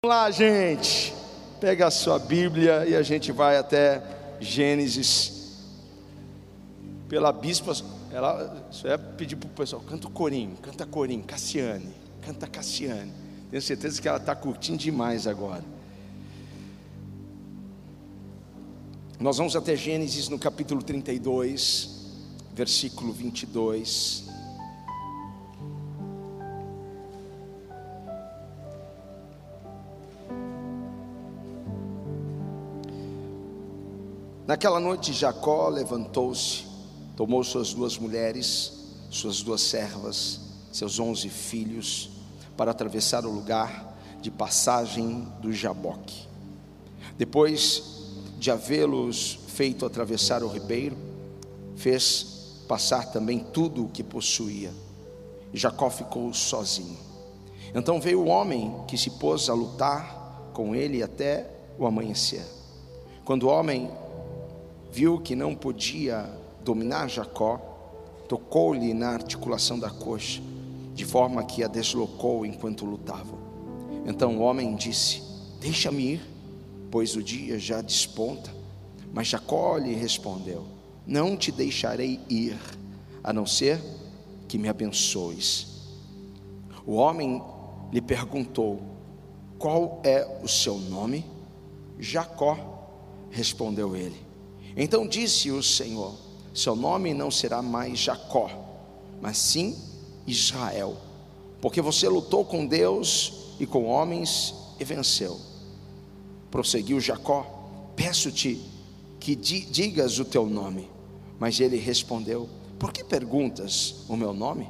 [0.00, 1.12] Vamos lá, gente.
[1.60, 4.00] Pega a sua Bíblia e a gente vai até
[4.38, 5.58] Gênesis.
[7.08, 7.72] Pela bispa,
[8.12, 11.92] ela só ia pedir para o pessoal: canta o corinho, canta corinho, Cassiane,
[12.22, 13.12] canta Cassiane.
[13.50, 15.64] Tenho certeza que ela está curtindo demais agora.
[19.18, 22.06] Nós vamos até Gênesis no capítulo 32,
[22.54, 24.27] versículo 22.
[34.48, 36.64] Naquela noite, Jacó levantou-se,
[37.14, 38.72] tomou suas duas mulheres,
[39.10, 40.40] suas duas servas,
[40.72, 42.08] seus onze filhos,
[42.56, 46.26] para atravessar o lugar de passagem do Jaboque.
[47.18, 48.06] Depois
[48.38, 50.96] de havê-los feito atravessar o ribeiro,
[51.76, 54.72] fez passar também tudo o que possuía.
[55.52, 56.96] Jacó ficou sozinho.
[57.74, 62.46] Então veio o homem que se pôs a lutar com ele até o amanhecer.
[63.26, 63.90] Quando o homem
[64.90, 66.28] viu que não podia
[66.64, 67.58] dominar Jacó,
[68.28, 70.42] tocou-lhe na articulação da coxa,
[70.94, 73.38] de forma que a deslocou enquanto lutavam.
[74.06, 75.22] Então o homem disse:
[75.60, 76.20] Deixa-me ir,
[76.90, 78.52] pois o dia já desponta.
[79.12, 80.64] Mas Jacó lhe respondeu:
[81.06, 82.58] Não te deixarei ir,
[83.22, 83.80] a não ser
[84.46, 85.86] que me abençoes.
[86.86, 87.42] O homem
[87.92, 88.80] lhe perguntou:
[89.58, 91.24] Qual é o seu nome?
[91.98, 92.56] Jacó,
[93.30, 94.27] respondeu ele.
[94.80, 96.14] Então disse o Senhor:
[96.54, 98.48] Seu nome não será mais Jacó,
[99.20, 99.76] mas sim
[100.24, 100.96] Israel,
[101.60, 105.36] porque você lutou com Deus e com homens e venceu.
[106.48, 107.44] Prosseguiu Jacó:
[107.96, 108.62] Peço-te
[109.18, 110.88] que digas o teu nome.
[111.40, 114.68] Mas ele respondeu: Por que perguntas o meu nome?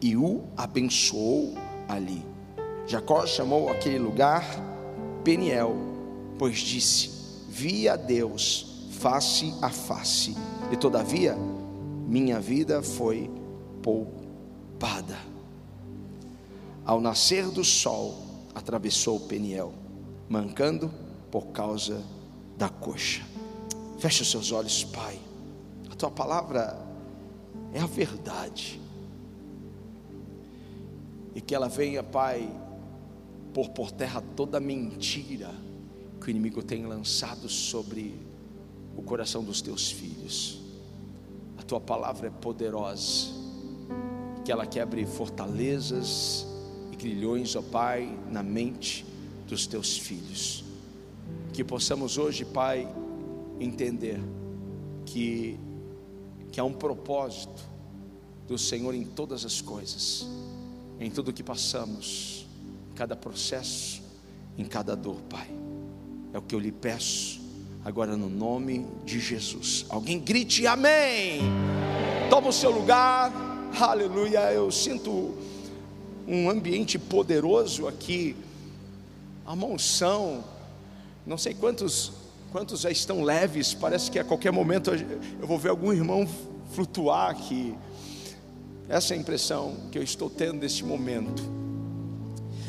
[0.00, 1.54] E o abençoou
[1.88, 2.24] ali.
[2.88, 4.44] Jacó chamou aquele lugar
[5.22, 5.76] Peniel,
[6.36, 7.10] pois disse:
[7.48, 8.67] Vi a Deus
[8.98, 10.34] face a face,
[10.72, 11.36] e todavia
[12.06, 13.30] minha vida foi
[13.80, 15.16] poupada.
[16.84, 18.16] Ao nascer do sol,
[18.54, 19.72] atravessou Peniel,
[20.28, 20.90] mancando
[21.30, 22.02] por causa
[22.56, 23.22] da coxa.
[23.98, 25.18] Feche os seus olhos, Pai.
[25.90, 26.76] A tua palavra
[27.72, 28.80] é a verdade.
[31.34, 32.50] E que ela venha, Pai,
[33.54, 35.50] por por terra toda mentira
[36.20, 38.27] que o inimigo tem lançado sobre
[38.98, 40.60] o coração dos teus filhos.
[41.56, 43.28] A tua palavra é poderosa,
[44.44, 46.44] que ela quebre fortalezas
[46.92, 49.06] e grilhões, ó Pai, na mente
[49.46, 50.64] dos teus filhos.
[51.52, 52.92] Que possamos hoje, Pai,
[53.60, 54.20] entender
[55.06, 55.56] que,
[56.50, 57.62] que há um propósito
[58.48, 60.26] do Senhor em todas as coisas,
[60.98, 62.48] em tudo que passamos,
[62.90, 64.02] em cada processo,
[64.56, 65.48] em cada dor, Pai.
[66.32, 67.47] É o que eu lhe peço
[67.84, 69.86] agora no nome de Jesus.
[69.88, 71.40] Alguém grite amém.
[72.30, 73.32] Toma o seu lugar.
[73.80, 74.52] Aleluia.
[74.52, 75.34] Eu sinto
[76.26, 78.36] um ambiente poderoso aqui.
[79.46, 80.44] A unção.
[81.26, 82.12] Não sei quantos
[82.50, 83.74] quantos já estão leves.
[83.74, 84.90] Parece que a qualquer momento
[85.40, 86.28] eu vou ver algum irmão
[86.72, 87.74] flutuar aqui.
[88.88, 91.42] Essa é a impressão que eu estou tendo neste momento.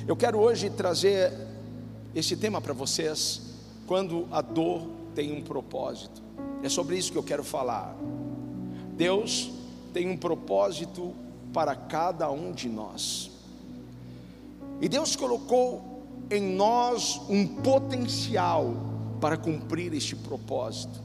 [0.08, 1.32] Eu quero hoje trazer
[2.14, 3.42] esse tema para vocês,
[3.86, 6.22] quando a dor tem um propósito.
[6.64, 7.94] É sobre isso que eu quero falar.
[8.94, 9.52] Deus
[9.92, 11.14] tem um propósito
[11.52, 13.30] para cada um de nós.
[14.80, 18.74] E Deus colocou em nós um potencial
[19.20, 21.02] para cumprir este propósito.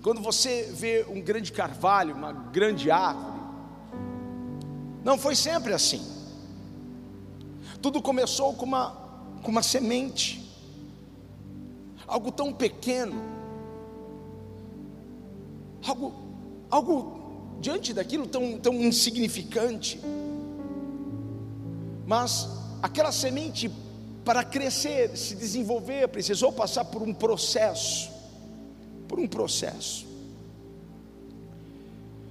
[0.00, 3.42] Quando você vê um grande carvalho, uma grande árvore,
[5.02, 6.00] não foi sempre assim.
[7.80, 8.90] Tudo começou com uma,
[9.42, 10.42] com uma semente
[12.12, 13.14] algo tão pequeno,
[15.86, 16.12] algo,
[16.68, 19.98] algo diante daquilo tão, tão insignificante,
[22.06, 22.50] mas
[22.82, 23.70] aquela semente,
[24.26, 28.10] para crescer, se desenvolver, precisou passar por um processo,
[29.08, 30.06] por um processo.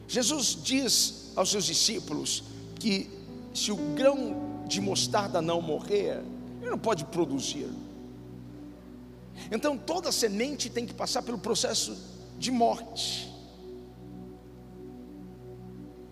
[0.08, 2.44] Jesus diz aos seus discípulos
[2.76, 3.10] que
[3.52, 6.22] se o grão de mostarda não morrer,
[6.62, 7.68] ele não pode produzir.
[9.52, 11.98] Então toda semente tem que passar pelo processo
[12.38, 13.32] de morte.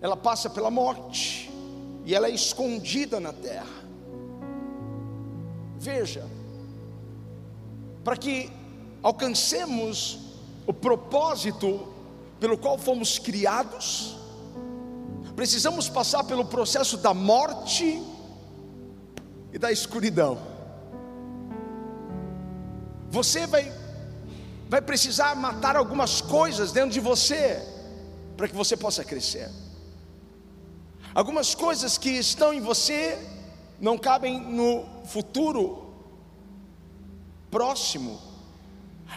[0.00, 1.50] Ela passa pela morte
[2.04, 3.80] e ela é escondida na terra.
[5.78, 6.26] Veja,
[8.02, 8.50] para que
[9.02, 10.18] alcancemos
[10.66, 11.88] o propósito
[12.38, 14.16] pelo qual fomos criados,
[15.36, 18.02] precisamos passar pelo processo da morte
[19.52, 20.38] e da escuridão.
[23.10, 23.72] Você vai,
[24.68, 27.60] vai precisar matar algumas coisas dentro de você
[28.36, 29.50] para que você possa crescer.
[31.14, 33.18] Algumas coisas que estão em você
[33.80, 35.92] não cabem no futuro
[37.50, 38.20] próximo.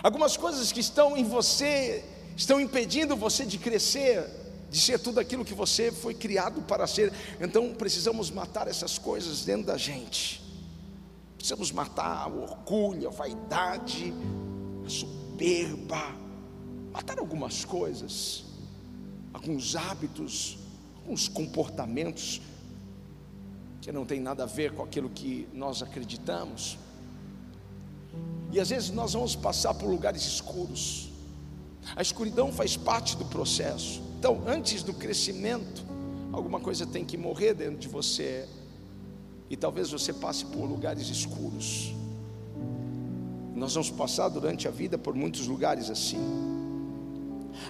[0.02, 2.04] Algumas coisas que estão em você
[2.36, 4.28] estão impedindo você de crescer,
[4.72, 7.14] de ser tudo aquilo que você foi criado para ser.
[7.40, 10.43] Então precisamos matar essas coisas dentro da gente.
[11.44, 14.14] Precisamos matar o orgulho, a vaidade,
[14.86, 16.16] a soberba,
[16.90, 18.46] matar algumas coisas,
[19.34, 20.58] alguns hábitos,
[20.96, 22.40] alguns comportamentos
[23.82, 26.78] que não tem nada a ver com aquilo que nós acreditamos.
[28.54, 31.10] E às vezes nós vamos passar por lugares escuros.
[31.94, 34.02] A escuridão faz parte do processo.
[34.18, 35.84] Então, antes do crescimento,
[36.32, 38.48] alguma coisa tem que morrer dentro de você.
[39.54, 41.94] E talvez você passe por lugares escuros.
[43.54, 46.18] Nós vamos passar durante a vida por muitos lugares assim.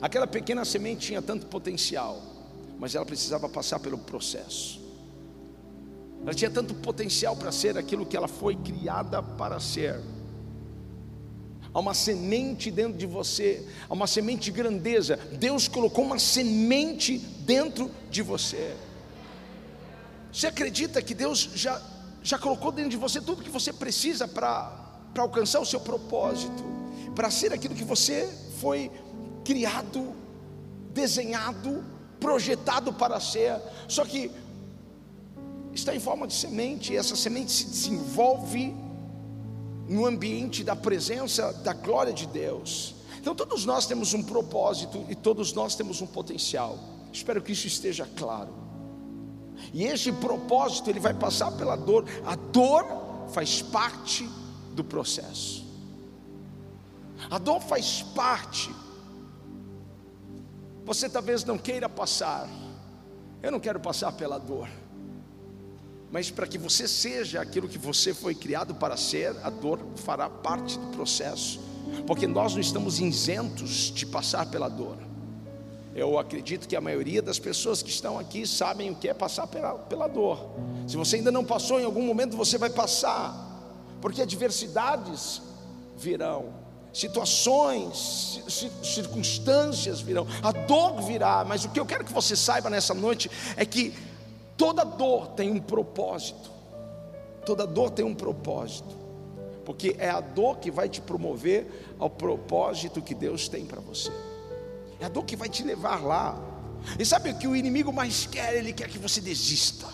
[0.02, 2.22] Aquela pequena semente tinha tanto potencial,
[2.80, 4.80] mas ela precisava passar pelo processo.
[6.22, 10.00] Ela tinha tanto potencial para ser aquilo que ela foi criada para ser
[11.74, 15.18] há uma semente dentro de você, há uma semente de grandeza.
[15.34, 18.74] Deus colocou uma semente dentro de você.
[20.34, 21.80] Você acredita que Deus já,
[22.24, 26.64] já colocou dentro de você tudo que você precisa para alcançar o seu propósito,
[27.14, 28.28] para ser aquilo que você
[28.60, 28.90] foi
[29.46, 30.16] criado,
[30.92, 31.84] desenhado,
[32.20, 33.62] projetado para ser.
[33.88, 34.32] Só que
[35.72, 38.74] está em forma de semente, e essa semente se desenvolve
[39.88, 42.96] no ambiente da presença da glória de Deus.
[43.20, 46.80] Então todos nós temos um propósito e todos nós temos um potencial.
[47.12, 48.73] Espero que isso esteja claro.
[49.74, 52.06] E esse propósito ele vai passar pela dor.
[52.26, 52.86] A dor
[53.30, 54.30] faz parte
[54.74, 55.66] do processo.
[57.30, 58.74] A dor faz parte.
[60.86, 62.50] Você talvez não queira passar.
[63.42, 64.68] Eu não quero passar pela dor
[66.14, 70.30] mas para que você seja aquilo que você foi criado para ser, a dor fará
[70.30, 71.60] parte do processo,
[72.06, 74.96] porque nós não estamos isentos de passar pela dor.
[75.96, 79.48] Eu acredito que a maioria das pessoas que estão aqui sabem o que é passar
[79.48, 80.50] pela, pela dor.
[80.88, 83.34] Se você ainda não passou, em algum momento você vai passar,
[84.02, 85.42] porque adversidades
[85.96, 86.46] virão,
[86.92, 88.42] situações,
[88.82, 93.30] circunstâncias virão, a dor virá, mas o que eu quero que você saiba nessa noite
[93.56, 93.94] é que
[94.58, 96.52] Toda dor tem um propósito.
[97.46, 98.96] Toda dor tem um propósito.
[99.66, 104.12] Porque é a dor que vai te promover ao propósito que Deus tem para você.
[105.04, 106.34] É a dor que vai te levar lá.
[106.98, 108.56] E sabe o que o inimigo mais quer?
[108.56, 109.86] Ele quer que você desista.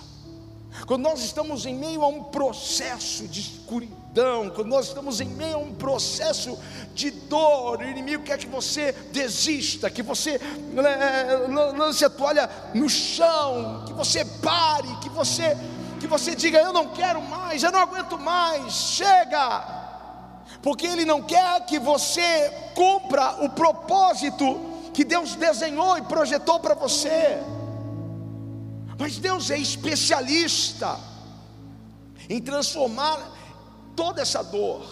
[0.86, 5.56] Quando nós estamos em meio a um processo de escuridão, quando nós estamos em meio
[5.56, 6.60] a um processo
[6.94, 10.38] de dor, o inimigo quer que você desista, que você
[10.74, 15.58] né, lance a toalha no chão, que você pare, que você
[16.00, 19.80] que você diga eu não quero mais, eu não aguento mais, chega.
[20.62, 26.74] Porque ele não quer que você cumpra o propósito que Deus desenhou e projetou para
[26.74, 27.40] você.
[28.98, 31.00] Mas Deus é especialista
[32.30, 33.18] em transformar
[33.96, 34.86] toda essa dor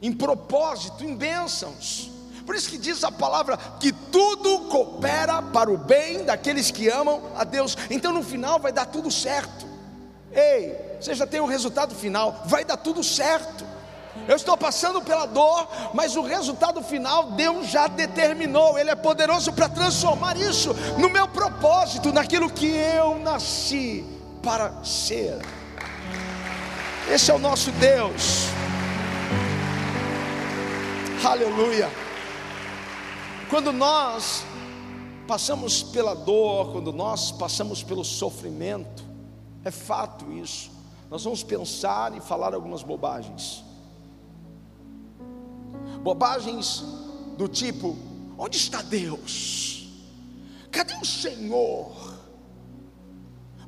[0.00, 2.10] em propósito, em bênçãos.
[2.44, 7.22] Por isso que diz a palavra que tudo coopera para o bem daqueles que amam
[7.34, 7.76] a Deus.
[7.88, 9.66] Então no final vai dar tudo certo.
[10.30, 13.64] Ei, você já tem o resultado final, vai dar tudo certo.
[14.26, 18.78] Eu estou passando pela dor, mas o resultado final Deus já determinou.
[18.78, 24.04] Ele é poderoso para transformar isso no meu propósito, naquilo que eu nasci
[24.42, 25.38] para ser.
[27.10, 28.46] Esse é o nosso Deus.
[31.22, 31.90] Aleluia.
[33.50, 34.42] Quando nós
[35.26, 39.04] passamos pela dor, quando nós passamos pelo sofrimento,
[39.64, 40.70] é fato isso.
[41.10, 43.62] Nós vamos pensar e falar algumas bobagens.
[46.02, 46.84] Bobagens
[47.36, 47.96] do tipo:
[48.38, 49.88] onde está Deus?
[50.70, 52.14] Cadê o Senhor?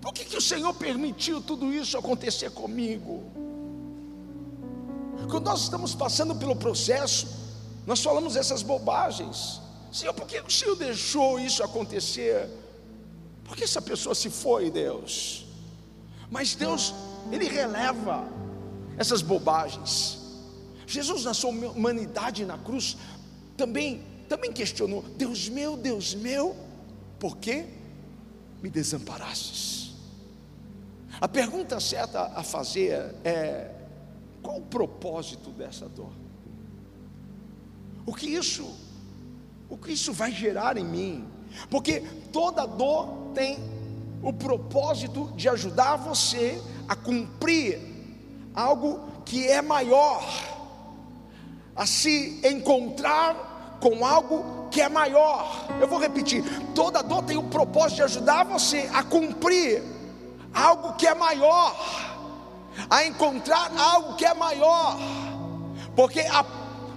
[0.00, 3.24] Por que, que o Senhor permitiu tudo isso acontecer comigo?
[5.28, 7.26] Quando nós estamos passando pelo processo,
[7.86, 9.60] nós falamos essas bobagens.
[9.90, 12.48] Senhor, por que o Senhor deixou isso acontecer?
[13.44, 15.46] Por que essa pessoa se foi, Deus?
[16.30, 16.94] Mas Deus,
[17.32, 18.28] Ele releva
[18.98, 20.15] essas bobagens.
[20.86, 22.96] Jesus, na sua humanidade na cruz,
[23.56, 26.56] também, também questionou: Deus meu, Deus meu,
[27.18, 27.66] por que
[28.62, 29.94] me desamparastes?
[31.20, 33.70] A pergunta certa a fazer é:
[34.42, 36.12] qual o propósito dessa dor?
[38.06, 38.72] o que isso,
[39.68, 41.28] o que isso vai gerar em mim?
[41.68, 42.00] Porque
[42.32, 43.58] toda dor tem
[44.22, 47.80] o propósito de ajudar você a cumprir
[48.54, 50.24] algo que é maior,
[51.76, 55.66] a se encontrar com algo que é maior.
[55.80, 56.42] Eu vou repetir:
[56.74, 59.82] toda dor tem o propósito de ajudar você a cumprir
[60.54, 61.74] algo que é maior,
[62.88, 64.96] a encontrar algo que é maior,
[65.94, 66.44] porque a,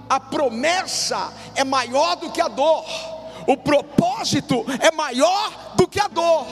[0.10, 2.86] a promessa é maior do que a dor,
[3.48, 6.46] o propósito é maior do que a dor,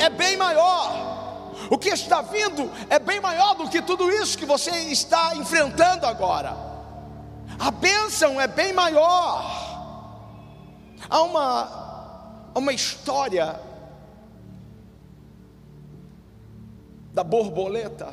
[0.00, 1.03] é bem maior.
[1.70, 6.06] O que está vindo é bem maior do que tudo isso que você está enfrentando
[6.06, 6.56] agora.
[7.58, 9.64] A bênção é bem maior.
[11.08, 13.60] Há uma, uma história
[17.12, 18.12] da borboleta,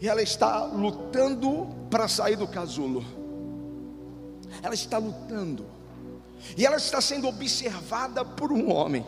[0.00, 3.04] e ela está lutando para sair do casulo.
[4.62, 5.66] Ela está lutando,
[6.56, 9.04] e ela está sendo observada por um homem.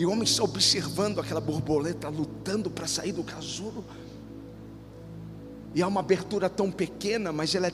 [0.00, 3.84] E o homem está observando aquela borboleta lutando para sair do casulo.
[5.74, 7.72] E há uma abertura tão pequena, mas ela é,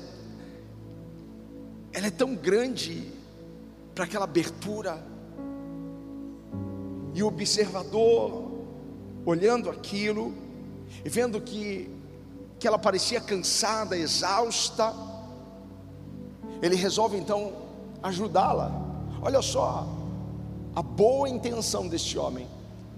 [1.92, 3.12] ela é tão grande
[3.94, 5.00] para aquela abertura.
[7.14, 8.50] E o observador
[9.24, 10.34] olhando aquilo
[11.04, 11.88] e vendo que,
[12.58, 14.92] que ela parecia cansada, exausta,
[16.60, 17.52] ele resolve então
[18.02, 18.72] ajudá-la.
[19.22, 19.95] Olha só
[20.76, 22.46] a boa intenção deste homem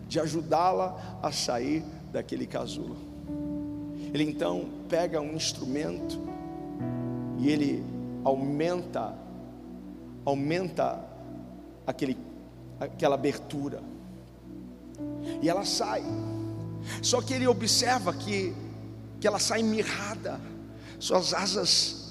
[0.09, 2.97] de ajudá-la a sair daquele casulo.
[4.13, 6.19] Ele então pega um instrumento
[7.39, 7.85] e ele
[8.25, 9.17] aumenta
[10.25, 11.05] aumenta
[11.87, 12.19] aquele
[12.81, 13.81] aquela abertura
[15.41, 16.03] e ela sai.
[17.03, 18.55] Só que ele observa que,
[19.21, 20.41] que ela sai mirrada,
[20.99, 22.09] suas asas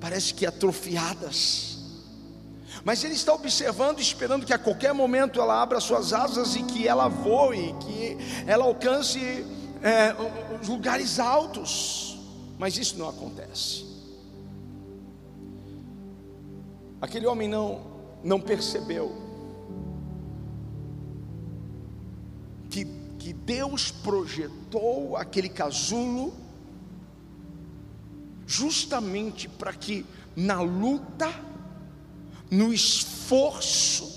[0.00, 1.67] parece que atrofiadas.
[2.84, 6.86] Mas ele está observando, esperando que a qualquer momento ela abra suas asas e que
[6.86, 8.16] ela voe, que
[8.46, 9.18] ela alcance
[9.82, 10.14] é,
[10.60, 12.18] os lugares altos.
[12.58, 13.86] Mas isso não acontece.
[17.00, 17.80] Aquele homem não,
[18.24, 19.14] não percebeu
[22.68, 22.84] que,
[23.18, 26.34] que Deus projetou aquele casulo
[28.46, 30.04] justamente para que
[30.34, 31.28] na luta,
[32.50, 34.16] no esforço,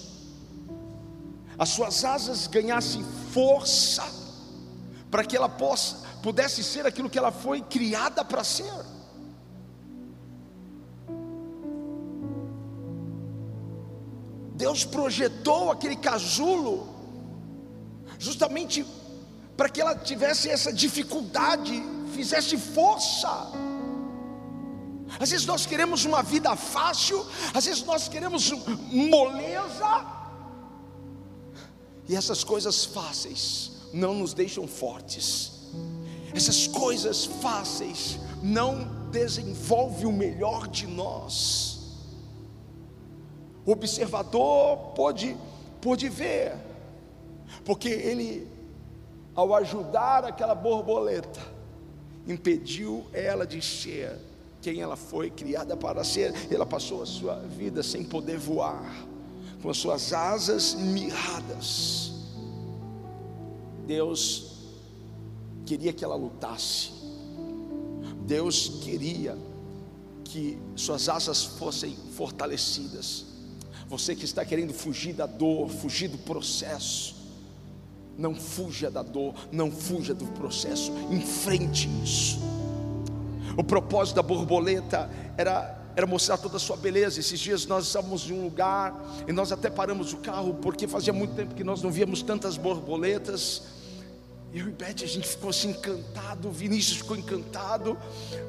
[1.58, 4.04] as suas asas ganhassem força,
[5.10, 8.72] para que ela possa, pudesse ser aquilo que ela foi criada para ser.
[14.56, 16.88] Deus projetou aquele casulo
[18.20, 18.86] justamente
[19.58, 21.84] para que ela tivesse essa dificuldade,
[22.14, 23.52] fizesse força.
[25.22, 27.24] Às vezes nós queremos uma vida fácil,
[27.54, 28.50] às vezes nós queremos
[28.92, 30.04] moleza,
[32.10, 35.70] e essas coisas fáceis não nos deixam fortes,
[36.34, 42.00] essas coisas fáceis não desenvolvem o melhor de nós.
[43.64, 45.38] O observador pode,
[45.80, 46.56] pode ver,
[47.64, 48.48] porque ele,
[49.36, 51.42] ao ajudar aquela borboleta,
[52.26, 54.31] impediu ela de ser
[54.62, 56.34] quem ela foi criada para ser.
[56.52, 59.06] Ela passou a sua vida sem poder voar,
[59.62, 62.12] com as suas asas mirradas.
[63.86, 64.52] Deus
[65.66, 66.92] queria que ela lutasse.
[68.26, 69.38] Deus queria
[70.24, 73.26] que suas asas fossem fortalecidas.
[73.88, 77.16] Você que está querendo fugir da dor, fugir do processo,
[78.18, 82.40] não fuja da dor, não fuja do processo, enfrente isso.
[83.62, 87.20] O propósito da borboleta era era mostrar toda a sua beleza.
[87.20, 88.96] Esses dias nós estávamos em um lugar
[89.28, 92.58] e nós até paramos o carro porque fazia muito tempo que nós não víamos tantas
[92.58, 93.62] borboletas.
[94.52, 97.96] Eu e Beth, a gente ficou assim encantado, o Vinícius ficou encantado,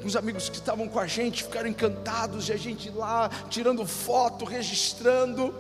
[0.02, 4.45] os amigos que estavam com a gente ficaram encantados, e a gente lá tirando foto,
[4.47, 5.54] registrando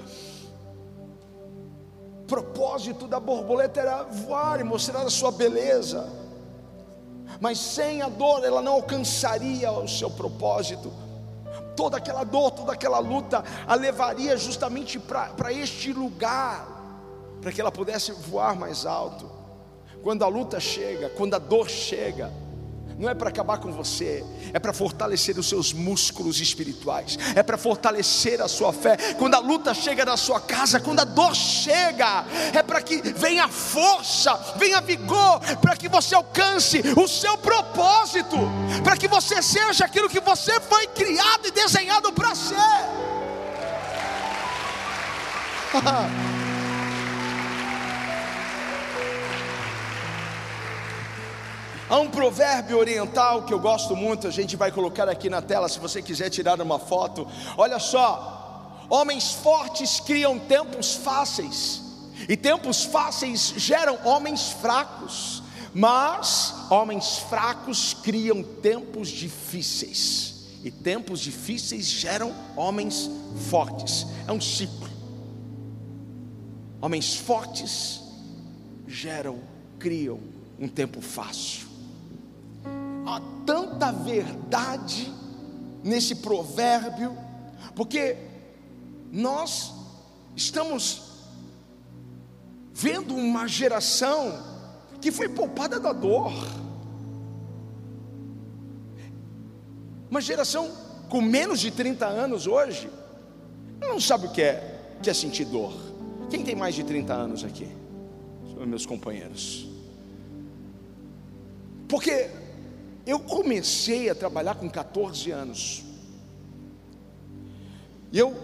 [2.26, 6.10] propósito da borboleta era voar e mostrar a sua beleza,
[7.42, 10.92] mas sem a dor ela não alcançaria o seu propósito.
[11.74, 16.64] Toda aquela dor, toda aquela luta a levaria justamente para este lugar,
[17.40, 19.28] para que ela pudesse voar mais alto.
[20.04, 22.30] Quando a luta chega, quando a dor chega,
[23.02, 27.58] não é para acabar com você, é para fortalecer os seus músculos espirituais, é para
[27.58, 28.96] fortalecer a sua fé.
[29.18, 33.48] Quando a luta chega na sua casa, quando a dor chega, é para que venha
[33.48, 38.36] força, venha vigor, para que você alcance o seu propósito,
[38.84, 42.54] para que você seja aquilo que você foi criado e desenhado para ser.
[51.92, 55.68] Há um provérbio oriental que eu gosto muito, a gente vai colocar aqui na tela
[55.68, 57.28] se você quiser tirar uma foto.
[57.54, 61.82] Olha só, homens fortes criam tempos fáceis,
[62.26, 65.42] e tempos fáceis geram homens fracos,
[65.74, 73.10] mas homens fracos criam tempos difíceis, e tempos difíceis geram homens
[73.50, 74.06] fortes.
[74.26, 74.88] É um ciclo.
[76.80, 78.00] Homens fortes
[78.88, 79.40] geram,
[79.78, 80.20] criam
[80.58, 81.71] um tempo fácil
[83.12, 85.12] há tanta verdade
[85.82, 87.16] nesse provérbio,
[87.74, 88.16] porque
[89.10, 89.74] nós
[90.34, 91.10] estamos
[92.72, 94.42] vendo uma geração
[95.00, 96.32] que foi poupada da dor,
[100.10, 100.70] uma geração
[101.08, 102.88] com menos de 30 anos hoje,
[103.80, 105.72] não sabe o que é, que é sentir dor.
[106.30, 107.68] Quem tem mais de 30 anos aqui?
[108.54, 109.68] São meus companheiros.
[111.88, 112.30] Porque
[113.06, 115.82] eu comecei a trabalhar com 14 anos.
[118.12, 118.36] E eu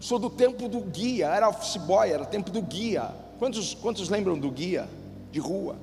[0.00, 3.10] sou do tempo do guia, era office boy, era tempo do guia.
[3.38, 4.88] Quantos, quantos lembram do guia
[5.30, 5.76] de rua?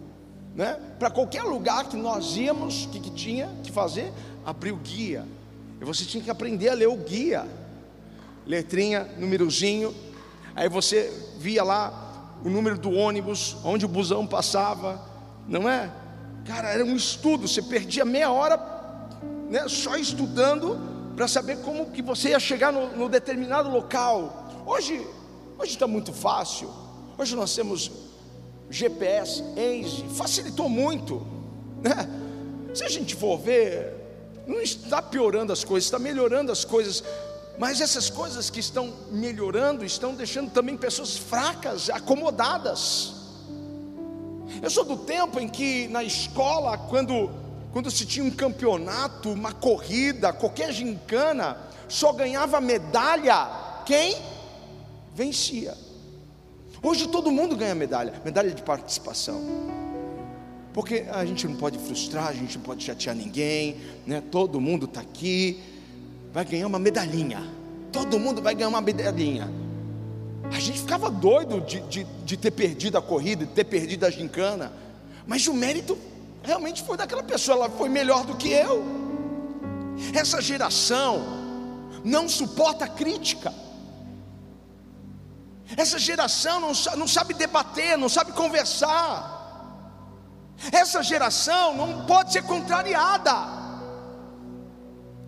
[0.55, 0.79] Né?
[0.97, 4.11] Para qualquer lugar que nós íamos, o que, que tinha que fazer?
[4.45, 5.25] Abrir o guia.
[5.79, 7.45] E você tinha que aprender a ler o guia.
[8.45, 9.93] Letrinha, númerozinho.
[10.55, 15.01] Aí você via lá o número do ônibus, onde o busão passava,
[15.47, 15.91] não é?
[16.49, 18.59] Cara, era um estudo, você perdia meia hora
[19.51, 20.79] né, só estudando
[21.15, 24.49] para saber como que você ia chegar no, no determinado local.
[24.65, 25.05] Hoje,
[25.59, 26.67] hoje está muito fácil.
[27.19, 27.91] Hoje nós temos
[28.67, 31.23] GPS, Waze, facilitou muito.
[31.83, 32.09] Né?
[32.73, 33.93] Se a gente for ver,
[34.47, 37.03] não está piorando as coisas, está melhorando as coisas.
[37.59, 43.18] Mas essas coisas que estão melhorando estão deixando também pessoas fracas, acomodadas.
[44.61, 47.29] Eu sou do tempo em que na escola, quando,
[47.71, 51.57] quando se tinha um campeonato, uma corrida, qualquer gincana,
[51.87, 53.47] só ganhava medalha
[53.85, 54.15] quem
[55.15, 55.75] vencia.
[56.81, 59.41] Hoje todo mundo ganha medalha, medalha de participação.
[60.73, 64.21] Porque a gente não pode frustrar, a gente não pode chatear ninguém, né?
[64.31, 65.59] Todo mundo está aqui,
[66.31, 67.43] vai ganhar uma medalhinha.
[67.91, 69.51] Todo mundo vai ganhar uma medalhinha.
[70.51, 74.09] A gente ficava doido de, de, de ter perdido a corrida, de ter perdido a
[74.09, 74.71] gincana,
[75.27, 75.97] mas o mérito
[76.43, 78.83] realmente foi daquela pessoa, ela foi melhor do que eu.
[80.13, 81.21] Essa geração
[82.03, 83.53] não suporta crítica.
[85.77, 89.37] Essa geração não, não sabe debater, não sabe conversar.
[90.71, 93.59] Essa geração não pode ser contrariada.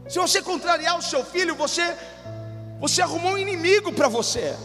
[0.10, 1.96] Se você contrariar o seu filho, você
[2.80, 4.58] você arrumou um inimigo para você.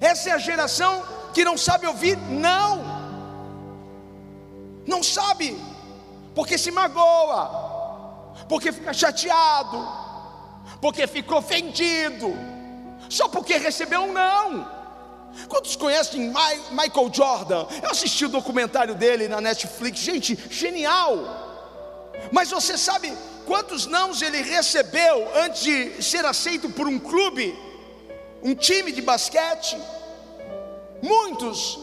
[0.00, 3.00] Essa é a geração que não sabe ouvir não.
[4.86, 5.56] Não sabe,
[6.34, 9.86] porque se magoa, porque fica chateado,
[10.80, 12.34] porque ficou ofendido,
[13.08, 14.80] só porque recebeu um não.
[15.48, 16.32] Quantos conhecem
[16.70, 17.66] Michael Jordan?
[17.82, 21.18] Eu assisti o documentário dele na Netflix, gente, genial.
[22.32, 23.12] Mas você sabe
[23.46, 27.56] quantos nãos ele recebeu antes de ser aceito por um clube?
[28.42, 29.76] Um time de basquete,
[31.02, 31.78] muitos.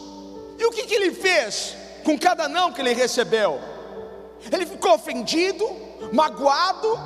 [0.58, 3.60] E o que, que ele fez com cada não que ele recebeu?
[4.50, 5.64] Ele ficou ofendido,
[6.12, 6.98] magoado,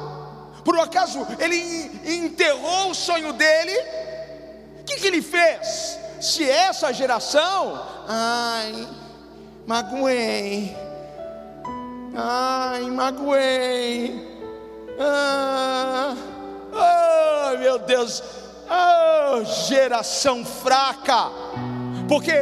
[0.64, 1.56] por um acaso ele
[2.04, 3.76] enterrou o sonho dele.
[4.80, 5.98] O que, que ele fez?
[6.20, 8.88] Se essa geração, ai,
[9.66, 10.76] magoei,
[12.14, 14.28] ai, magoei,
[14.98, 16.14] ah,
[17.58, 18.22] meu Deus,
[18.74, 21.30] Oh, geração fraca,
[22.08, 22.32] porque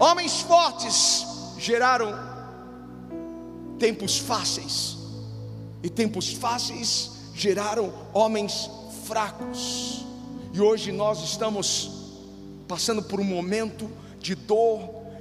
[0.00, 1.24] homens fortes
[1.56, 2.12] geraram
[3.78, 4.96] tempos fáceis,
[5.80, 8.68] e tempos fáceis geraram homens
[9.04, 10.04] fracos,
[10.52, 11.92] e hoje nós estamos
[12.66, 13.88] passando por um momento
[14.18, 14.80] de dor,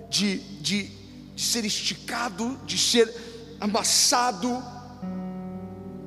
[0.09, 0.89] de, de,
[1.35, 3.13] de ser esticado, de ser
[3.59, 4.63] amassado,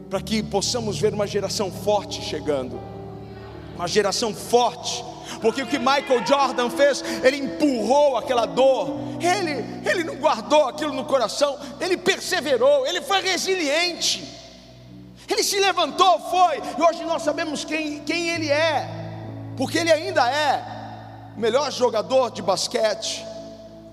[0.08, 2.89] para que possamos ver uma geração forte chegando
[3.80, 5.02] uma geração forte,
[5.40, 10.92] Porque o que Michael Jordan fez, ele empurrou aquela dor, ele, ele não guardou aquilo
[10.92, 14.22] no coração, ele perseverou, ele foi resiliente,
[15.26, 18.86] ele se levantou, foi, e hoje nós sabemos quem, quem ele é,
[19.56, 23.24] porque ele ainda é o melhor jogador de basquete.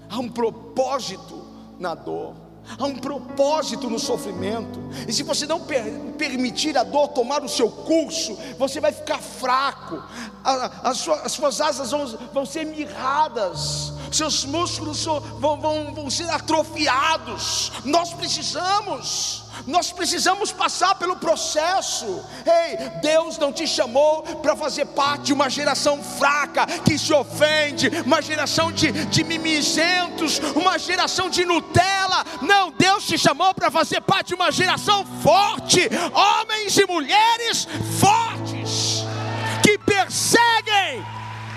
[0.10, 1.47] Há um propósito
[1.80, 2.36] na dor
[2.77, 5.84] há um propósito no sofrimento, e se você não per
[6.17, 10.03] permitir a dor tomar o seu curso, você vai ficar fraco,
[10.43, 16.10] a, a sua, as suas asas vão, vão ser mirradas, seus músculos vão, vão, vão
[16.10, 17.71] ser atrofiados.
[17.84, 22.23] Nós precisamos nós precisamos passar pelo processo.
[22.45, 27.89] Ei, Deus não te chamou para fazer parte de uma geração fraca que se ofende,
[28.05, 32.25] uma geração de, de mimizentos, uma geração de Nutella.
[32.41, 37.67] Não, Deus te chamou para fazer parte de uma geração forte, homens e mulheres
[37.99, 39.03] fortes,
[39.63, 41.05] que perseguem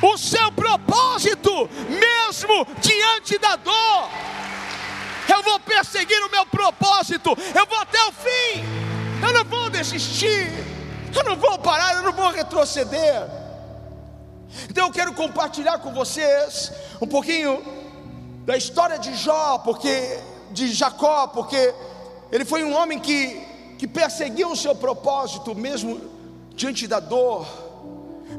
[0.02, 4.08] o seu propósito, mesmo diante da dor
[5.40, 8.62] eu vou perseguir o meu propósito, eu vou até o fim,
[9.26, 10.53] eu não vou desistir,
[11.14, 13.26] eu não vou parar, eu não vou retroceder.
[14.68, 17.62] Então eu quero compartilhar com vocês um pouquinho
[18.44, 20.18] da história de Jó, porque
[20.50, 21.74] de Jacó, porque
[22.31, 23.40] ele foi um homem que,
[23.79, 26.00] que perseguiu o seu propósito, mesmo
[26.55, 27.46] diante da dor,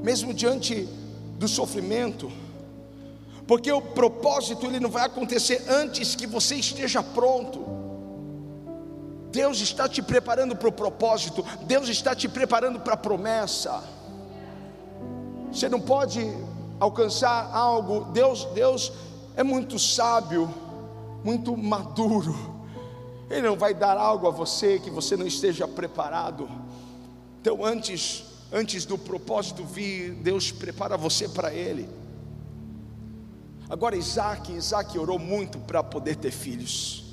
[0.04, 0.88] mesmo diante
[1.40, 2.32] do sofrimento
[3.48, 7.60] porque o propósito ele não vai acontecer antes que você esteja pronto.
[9.32, 13.82] Deus está te preparando para o propósito, Deus está te preparando para a promessa.
[15.52, 16.22] Você não pode
[16.80, 18.92] alcançar algo, Deus, Deus
[19.36, 20.54] é muito sábio,
[21.24, 22.36] muito maduro.
[23.30, 26.50] Ele não vai dar algo a você que você não esteja preparado.
[27.40, 32.01] Então, antes, antes do propósito vir, Deus prepara você para ele.
[33.72, 37.06] Agora, Isaac, Isaac orou muito para poder ter filhos,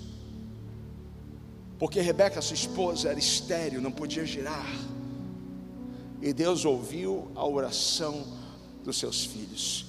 [1.79, 4.67] porque Rebeca, sua esposa, era estéril, não podia girar,
[6.21, 8.25] e Deus ouviu a oração
[8.83, 9.87] dos seus filhos.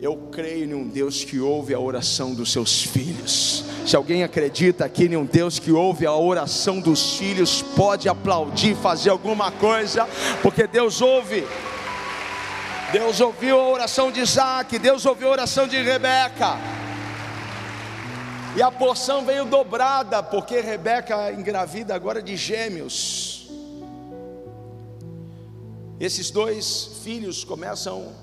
[0.00, 3.62] Eu creio em um Deus que ouve a oração dos seus filhos.
[3.86, 8.74] Se alguém acredita aqui em um Deus que ouve a oração dos filhos, pode aplaudir,
[8.76, 10.08] fazer alguma coisa,
[10.40, 11.44] porque Deus ouve.
[12.90, 16.56] Deus ouviu a oração de Isaac, Deus ouviu a oração de Rebeca.
[18.56, 23.46] E a porção veio dobrada, porque Rebeca engravida agora de gêmeos.
[26.00, 28.14] Esses dois filhos começam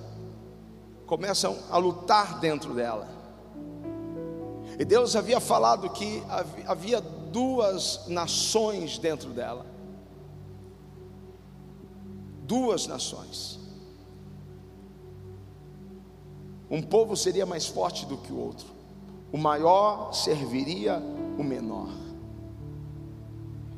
[1.05, 3.07] começam a lutar dentro dela.
[4.79, 6.23] E Deus havia falado que
[6.65, 9.63] havia duas nações dentro dela.
[12.41, 13.64] Duas nações.
[16.69, 18.67] Um povo seria mais forte do que o outro.
[19.31, 21.01] O maior serviria
[21.37, 21.89] o menor.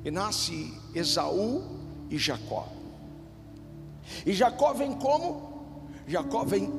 [0.05, 1.63] E nasce Esaú
[2.09, 2.67] e Jacó.
[4.25, 5.75] E Jacó vem como?
[6.07, 6.71] Jacó vem,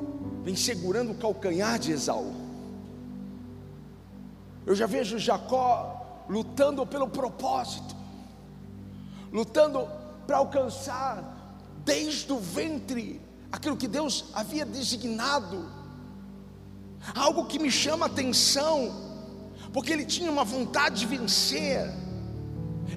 [0.43, 2.33] vem segurando o calcanhar de Esaú.
[4.65, 7.95] Eu já vejo Jacó lutando pelo propósito,
[9.31, 9.87] lutando
[10.25, 15.78] para alcançar desde o ventre aquilo que Deus havia designado
[17.15, 18.95] algo que me chama atenção,
[19.73, 21.89] porque ele tinha uma vontade de vencer,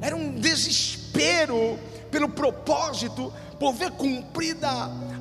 [0.00, 1.78] era um desespero
[2.10, 4.68] pelo propósito, por ver cumprida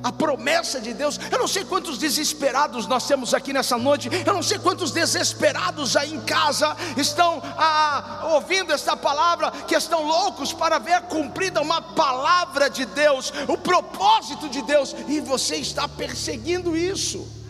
[0.02, 1.16] a promessa de Deus.
[1.30, 5.96] Eu não sei quantos desesperados nós temos aqui nessa noite, eu não sei quantos desesperados
[5.96, 11.80] aí em casa estão ah, ouvindo esta palavra, que estão loucos para ver cumprida uma
[11.80, 17.41] palavra de Deus, o propósito de Deus, e você está perseguindo isso.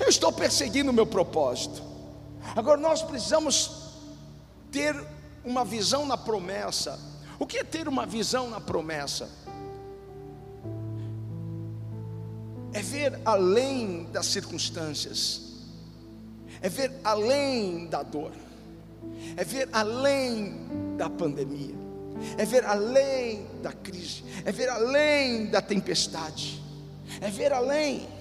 [0.00, 1.82] Eu estou perseguindo o meu propósito.
[2.56, 3.70] Agora nós precisamos
[4.72, 4.96] ter
[5.44, 6.98] uma visão na promessa.
[7.38, 9.28] O que é ter uma visão na promessa?
[12.72, 15.42] É ver além das circunstâncias,
[16.62, 18.30] é ver além da dor,
[19.36, 21.74] é ver além da pandemia,
[22.38, 26.62] é ver além da crise, é ver além da tempestade,
[27.20, 28.19] é ver além.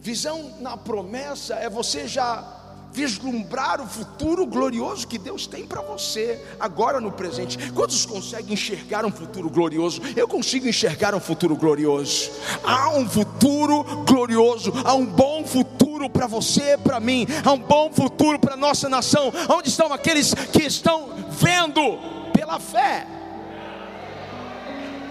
[0.00, 2.56] Visão na promessa é você já
[2.92, 7.70] vislumbrar o futuro glorioso que Deus tem para você agora no presente.
[7.72, 10.00] Quantos conseguem enxergar um futuro glorioso?
[10.16, 12.30] Eu consigo enxergar um futuro glorioso.
[12.64, 17.92] Há um futuro glorioso, há um bom futuro para você, para mim, há um bom
[17.92, 19.32] futuro para nossa nação.
[19.48, 21.98] Onde estão aqueles que estão vendo
[22.32, 23.06] pela fé?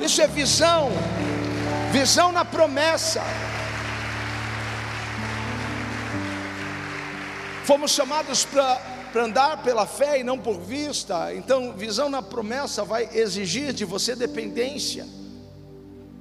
[0.01, 0.89] Isso é visão.
[1.91, 3.21] Visão na promessa.
[7.67, 11.35] Fomos chamados para andar pela fé e não por vista.
[11.35, 15.05] Então, visão na promessa vai exigir de você dependência.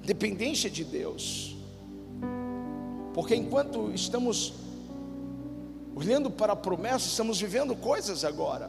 [0.05, 1.55] Dependência de Deus.
[3.15, 4.55] Porque enquanto estamos
[5.95, 8.69] olhando para a promessa, estamos vivendo coisas agora.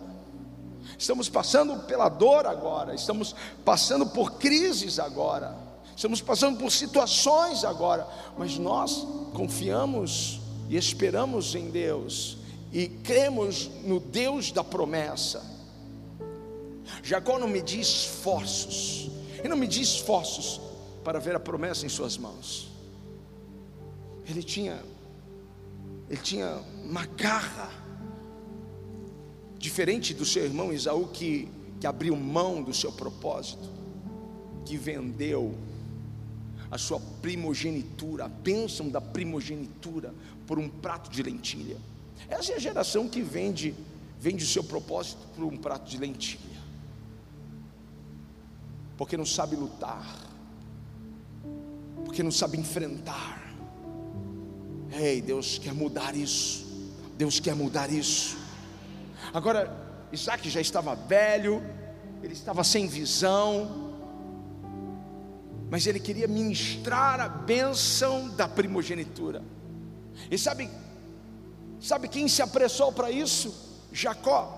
[0.99, 3.35] Estamos passando pela dor agora, estamos
[3.65, 5.57] passando por crises agora,
[5.95, 12.36] estamos passando por situações agora, mas nós confiamos e esperamos em Deus
[12.71, 15.43] e cremos no Deus da promessa.
[17.03, 20.59] Jacó não media esforços, ele não media esforços
[21.03, 22.69] para ver a promessa em suas mãos.
[24.29, 24.81] Ele tinha,
[26.09, 27.71] ele tinha uma garra,
[29.57, 31.47] diferente do seu irmão Isaú, que,
[31.79, 33.69] que abriu mão do seu propósito,
[34.65, 35.55] que vendeu
[36.69, 40.13] a sua primogenitura, a bênção da primogenitura,
[40.45, 41.77] por um prato de lentilha.
[42.29, 43.73] Essa é a geração que vende,
[44.19, 46.61] vende o seu propósito por um prato de lentilha,
[48.97, 50.05] porque não sabe lutar,
[52.05, 53.43] porque não sabe enfrentar.
[54.91, 56.65] Ei, Deus quer mudar isso.
[57.17, 58.37] Deus quer mudar isso.
[59.33, 59.75] Agora,
[60.11, 61.61] Isaac já estava velho,
[62.23, 63.93] ele estava sem visão,
[65.69, 69.43] mas ele queria ministrar a bênção da primogenitura.
[70.31, 70.69] E sabe,
[71.81, 73.53] sabe quem se apressou para isso?
[73.91, 74.57] Jacó.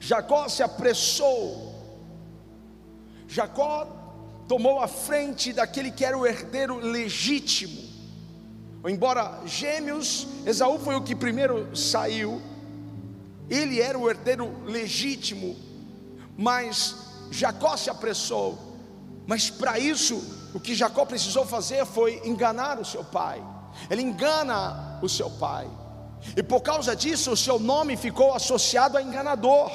[0.00, 1.74] Jacó se apressou.
[3.28, 3.86] Jacó
[4.48, 7.86] tomou a frente daquele que era o herdeiro legítimo.
[8.84, 12.40] Embora gêmeos, Esaú foi o que primeiro saiu,
[13.50, 15.56] ele era o herdeiro legítimo,
[16.36, 16.94] mas
[17.30, 18.76] Jacó se apressou.
[19.26, 23.42] Mas para isso, o que Jacó precisou fazer foi enganar o seu pai.
[23.90, 25.68] Ele engana o seu pai.
[26.36, 29.70] E por causa disso, o seu nome ficou associado a enganador,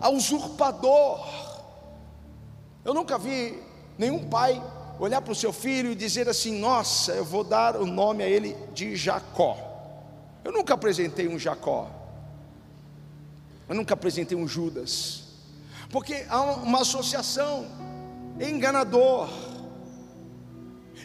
[0.00, 1.26] a usurpador.
[2.84, 3.60] Eu nunca vi
[3.96, 4.62] nenhum pai
[4.98, 8.28] olhar para o seu filho e dizer assim: Nossa, eu vou dar o nome a
[8.28, 9.56] ele de Jacó.
[10.44, 11.90] Eu nunca apresentei um Jacó,
[13.68, 15.24] eu nunca apresentei um Judas,
[15.90, 17.66] porque há uma associação
[18.40, 19.28] enganador.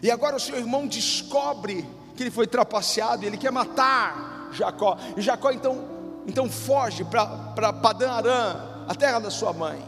[0.02, 4.98] E agora o seu irmão descobre que ele foi trapaceado e ele quer matar Jacó.
[5.18, 5.84] E Jacó então,
[6.28, 8.56] então foge para Padã Arã,
[8.88, 9.82] a terra da sua mãe.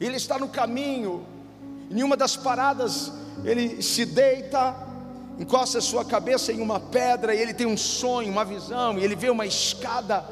[0.00, 1.26] Ele está no caminho
[1.90, 3.12] em uma das paradas,
[3.44, 4.74] ele se deita,
[5.38, 9.04] encosta a sua cabeça em uma pedra, e ele tem um sonho, uma visão, e
[9.04, 10.24] ele vê uma escada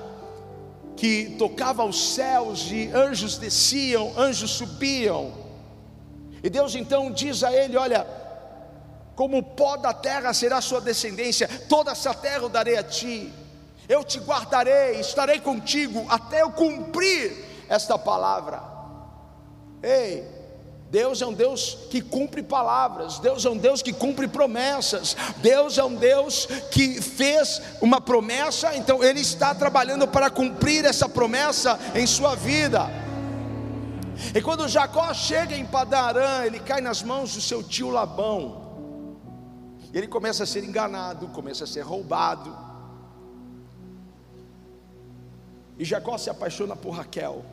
[0.97, 5.33] que tocava aos céus, e anjos desciam, anjos subiam.
[6.43, 8.07] E Deus então diz a ele: Olha,
[9.21, 12.83] como o pó da terra será a sua descendência, toda essa terra eu darei a
[12.83, 13.31] ti,
[13.87, 18.63] eu te guardarei, estarei contigo até eu cumprir esta palavra.
[19.83, 20.27] Ei,
[20.91, 25.77] Deus é um Deus que cumpre palavras, Deus é um Deus que cumpre promessas, Deus
[25.77, 31.79] é um Deus que fez uma promessa, então Ele está trabalhando para cumprir essa promessa
[31.95, 32.89] em sua vida.
[34.35, 38.60] E quando Jacó chega em Padarã, ele cai nas mãos do seu tio Labão,
[39.93, 42.57] ele começa a ser enganado, começa a ser roubado,
[45.79, 47.45] e Jacó se apaixona por Raquel,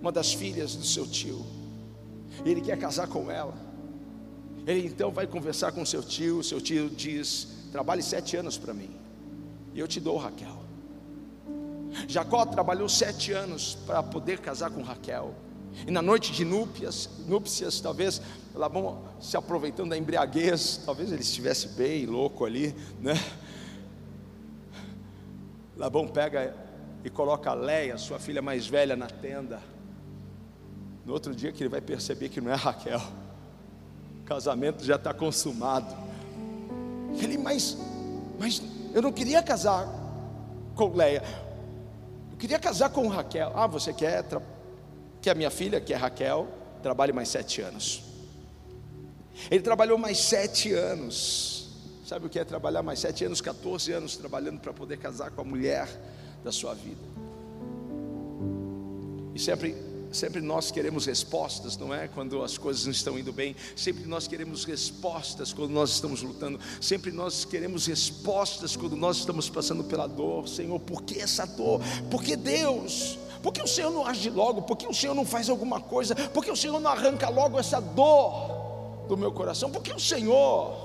[0.00, 1.44] uma das filhas do seu tio
[2.44, 3.54] ele quer casar com ela.
[4.66, 8.90] Ele então vai conversar com seu tio, seu tio diz: trabalhe sete anos para mim,
[9.72, 10.56] e eu te dou Raquel.
[12.08, 15.34] Jacó trabalhou sete anos para poder casar com Raquel.
[15.84, 18.22] E na noite de núpcias, núpcias talvez
[18.54, 23.14] Labão se aproveitando da embriaguez, talvez ele estivesse bem louco ali, né?
[25.76, 26.54] Labão pega
[27.04, 29.60] e coloca Leia, sua filha mais velha, na tenda.
[31.04, 33.00] No outro dia que ele vai perceber que não é Raquel.
[34.20, 35.94] O casamento já está consumado.
[37.20, 37.76] Ele, mas,
[38.38, 38.62] mas
[38.94, 39.86] eu não queria casar
[40.74, 41.22] com Leia.
[42.32, 43.52] Eu queria casar com Raquel.
[43.54, 44.24] Ah, você quer,
[45.26, 46.46] quer a minha filha, que é Raquel,
[46.84, 48.00] trabalhe mais sete anos.
[49.50, 51.68] Ele trabalhou mais sete anos.
[52.06, 55.40] Sabe o que é trabalhar mais sete anos, 14 anos trabalhando para poder casar com
[55.40, 55.88] a mulher
[56.44, 57.00] da sua vida.
[59.34, 59.74] E sempre
[60.12, 62.06] Sempre nós queremos respostas, não é?
[62.06, 63.56] Quando as coisas não estão indo bem.
[63.74, 66.60] Sempre nós queremos respostas quando nós estamos lutando.
[66.80, 70.48] Sempre nós queremos respostas quando nós estamos passando pela dor.
[70.48, 71.80] Senhor, por que essa dor?
[72.08, 73.18] Por que Deus?
[73.46, 74.62] Por que o Senhor não age logo?
[74.62, 76.16] Por que o Senhor não faz alguma coisa?
[76.16, 78.56] Por que o Senhor não arranca logo essa dor?
[79.06, 80.76] do meu coração, porque o Senhor,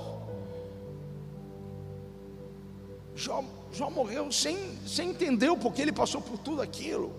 [3.14, 7.12] Jó, Jó morreu sem, sem entender o porquê ele passou por tudo aquilo.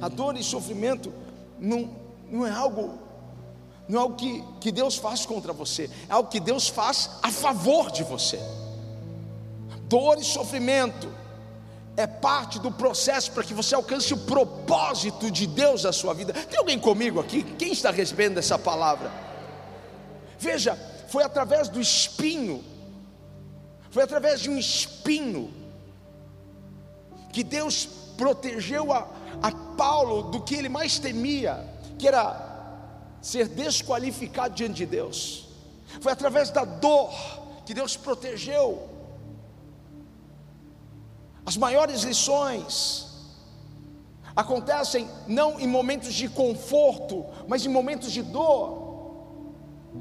[0.00, 1.12] A dor e sofrimento
[1.58, 1.90] não,
[2.30, 2.98] não é algo
[3.88, 7.30] não é algo que, que Deus faz contra você, é algo que Deus faz a
[7.30, 8.40] favor de você.
[9.88, 11.21] Dor e sofrimento
[11.96, 16.32] é parte do processo para que você alcance o propósito de Deus na sua vida.
[16.32, 17.42] Tem alguém comigo aqui?
[17.42, 19.12] Quem está recebendo essa palavra?
[20.38, 20.76] Veja,
[21.08, 22.64] foi através do espinho,
[23.90, 25.52] foi através de um espinho,
[27.32, 29.08] que Deus protegeu a,
[29.42, 31.66] a Paulo do que ele mais temia,
[31.98, 32.50] que era
[33.20, 35.48] ser desqualificado diante de Deus.
[36.00, 37.12] Foi através da dor
[37.64, 38.88] que Deus protegeu.
[41.44, 43.08] As maiores lições
[44.34, 48.80] acontecem não em momentos de conforto, mas em momentos de dor.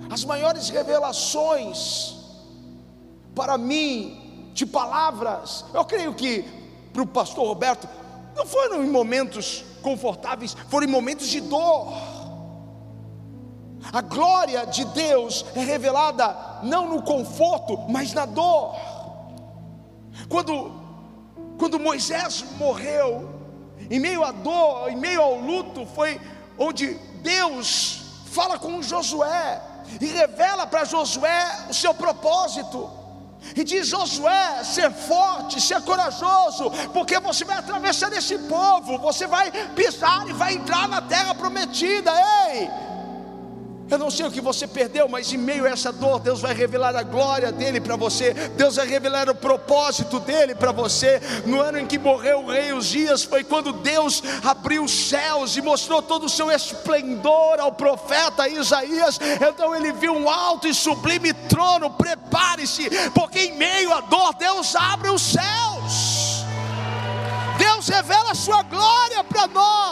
[0.10, 2.16] As maiores revelações
[3.36, 6.44] para mim de palavras, eu creio que
[6.92, 7.88] para o pastor Roberto,
[8.36, 11.94] não foram em momentos confortáveis, foram em momentos de dor.
[13.92, 18.76] A glória de Deus é revelada não no conforto, mas na dor.
[20.30, 20.81] Quando,
[21.62, 23.30] quando Moisés morreu,
[23.88, 26.20] em meio à dor, em meio ao luto, foi
[26.58, 29.62] onde Deus fala com Josué
[30.02, 32.90] e revela para Josué o seu propósito.
[33.56, 39.52] E diz Josué: ser forte, ser corajoso, porque você vai atravessar esse povo, você vai
[39.76, 42.12] pisar e vai entrar na terra prometida.
[42.50, 42.91] Ei!
[43.92, 46.54] Eu não sei o que você perdeu, mas em meio a essa dor, Deus vai
[46.54, 51.22] revelar a glória dele para você, Deus vai revelar o propósito dele para você.
[51.46, 55.62] No ano em que morreu o rei Uzias, foi quando Deus abriu os céus e
[55.62, 59.20] mostrou todo o seu esplendor ao profeta Isaías.
[59.46, 61.90] Então ele viu um alto e sublime trono.
[61.90, 66.46] Prepare-se, porque em meio à dor, Deus abre os céus,
[67.58, 69.91] Deus revela a sua glória para nós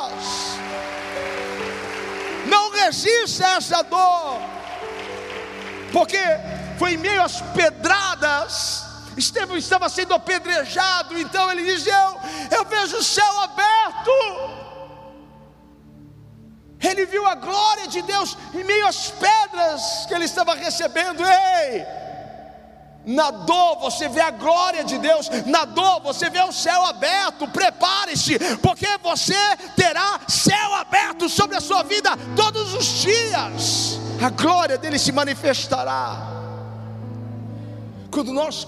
[2.89, 4.41] resista a essa dor,
[5.91, 6.17] porque
[6.79, 8.83] foi em meio às pedradas,
[9.15, 12.19] Estevão estava sendo apedrejado, então ele diz: Eu,
[12.57, 14.11] eu vejo o céu aberto.
[16.81, 21.21] Ele viu a glória de Deus em meio às pedras que ele estava recebendo.
[21.25, 21.85] Ei!
[23.05, 27.47] Na dor você vê a glória de Deus, na dor você vê o céu aberto.
[27.47, 29.35] Prepare-se, porque você
[29.75, 33.99] terá céu aberto sobre a sua vida todos os dias.
[34.21, 36.39] A glória dele se manifestará.
[38.11, 38.67] Quando nós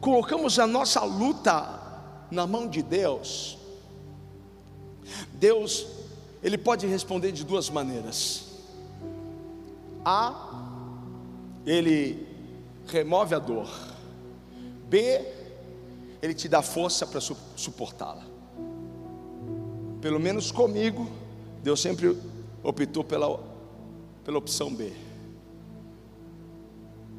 [0.00, 1.80] colocamos a nossa luta
[2.30, 3.56] na mão de Deus,
[5.32, 5.86] Deus,
[6.42, 8.44] Ele pode responder de duas maneiras.
[10.04, 10.34] A,
[11.64, 12.25] Ele
[12.86, 13.68] remove a dor.
[14.88, 15.20] B,
[16.22, 18.24] ele te dá força para suportá-la.
[20.00, 21.08] Pelo menos comigo,
[21.62, 22.16] Deus sempre
[22.62, 23.40] optou pela,
[24.24, 24.92] pela opção B.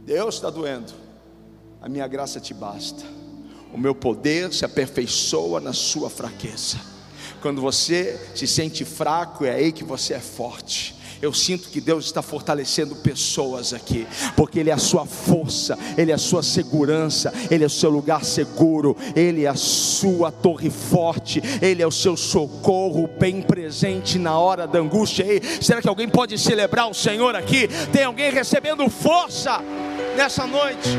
[0.06, 0.93] Deus está doendo,
[1.82, 3.03] a minha graça te basta,
[3.73, 6.77] o meu poder se aperfeiçoa na sua fraqueza.
[7.41, 10.96] Quando você se sente fraco, é aí que você é forte.
[11.21, 16.12] Eu sinto que Deus está fortalecendo pessoas aqui, porque Ele é a sua força, Ele
[16.12, 20.69] é a sua segurança, Ele é o seu lugar seguro, Ele é a sua torre
[20.69, 25.23] forte, Ele é o seu socorro bem presente na hora da angústia.
[25.23, 27.67] Ei, será que alguém pode celebrar o Senhor aqui?
[27.91, 29.62] Tem alguém recebendo força
[30.15, 30.89] nessa noite?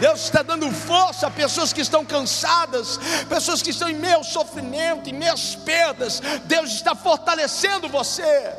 [0.00, 5.08] Deus está dando força a pessoas que estão cansadas, pessoas que estão em ao sofrimento,
[5.08, 6.20] em às perdas.
[6.44, 8.52] Deus está fortalecendo você.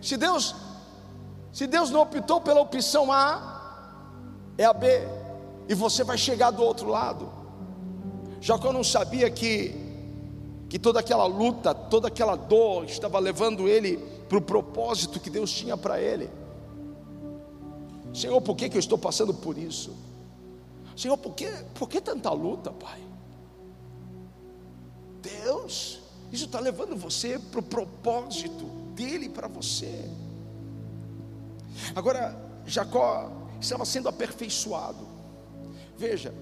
[0.00, 0.54] Se Deus,
[1.52, 3.60] se Deus não optou pela opção A,
[4.58, 5.06] é a B,
[5.68, 7.30] e você vai chegar do outro lado.
[8.40, 9.72] Jacó não sabia que,
[10.68, 15.52] que toda aquela luta, toda aquela dor estava levando ele para o propósito que Deus
[15.52, 16.28] tinha para ele.
[18.14, 19.94] Senhor, por que, que eu estou passando por isso?
[20.96, 23.00] Senhor, por que, por que tanta luta, Pai?
[25.22, 30.10] Deus, isso está levando você para o propósito dele para você.
[31.94, 32.36] Agora,
[32.66, 35.06] Jacó estava sendo aperfeiçoado.
[35.96, 36.34] Veja,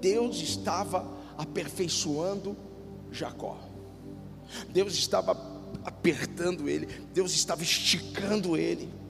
[0.00, 2.56] Deus estava aperfeiçoando
[3.10, 3.58] Jacó.
[4.70, 5.36] Deus estava
[5.84, 9.01] apertando ele, Deus estava esticando ele.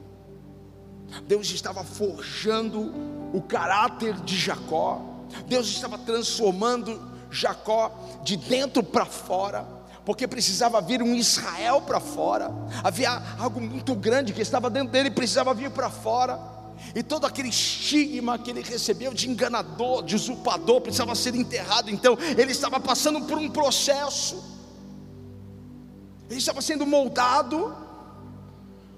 [1.20, 2.92] Deus estava forjando
[3.32, 5.00] o caráter de Jacó,
[5.46, 7.00] Deus estava transformando
[7.30, 9.66] Jacó de dentro para fora,
[10.04, 12.50] porque precisava vir um Israel para fora,
[12.82, 16.38] havia algo muito grande que estava dentro dele, precisava vir para fora,
[16.94, 22.18] e todo aquele estigma que ele recebeu de enganador, de usurpador, precisava ser enterrado, então
[22.36, 24.42] ele estava passando por um processo,
[26.28, 27.76] ele estava sendo moldado,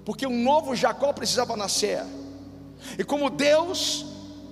[0.05, 2.03] porque um novo Jacó precisava nascer,
[2.97, 4.05] e como Deus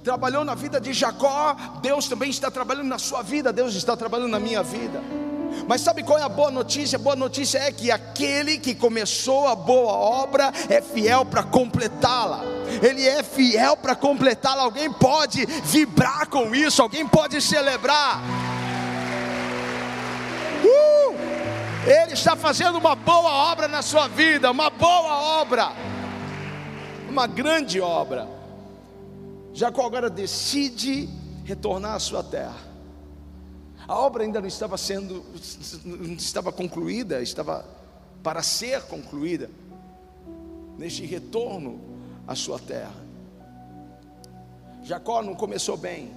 [0.03, 4.31] trabalhou na vida de Jacó, Deus também está trabalhando na sua vida, Deus está trabalhando
[4.31, 5.01] na minha vida.
[5.67, 6.97] Mas sabe qual é a boa notícia?
[6.97, 12.41] A boa notícia é que aquele que começou a boa obra é fiel para completá-la.
[12.81, 14.63] Ele é fiel para completá-la.
[14.63, 18.21] Alguém pode vibrar com isso, alguém pode celebrar.
[21.85, 25.73] Ele está fazendo uma boa obra na sua vida, uma boa obra,
[27.09, 28.25] uma grande obra.
[29.53, 31.09] Jacó agora decide
[31.43, 32.55] retornar à sua terra.
[33.85, 35.25] A obra ainda não estava sendo,
[35.83, 37.65] não estava concluída, estava
[38.23, 39.49] para ser concluída
[40.77, 41.81] neste retorno
[42.25, 42.95] à sua terra.
[44.83, 46.13] Jacó não começou bem.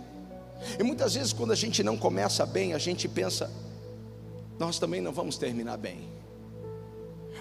[0.78, 3.50] E muitas vezes quando a gente não começa bem, a gente pensa,
[4.58, 6.08] nós também não vamos terminar bem.